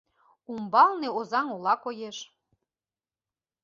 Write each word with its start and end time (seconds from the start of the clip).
Умбалне 0.51 1.09
Озаҥ 1.19 1.47
ола 1.55 1.73
коеш. 1.83 2.17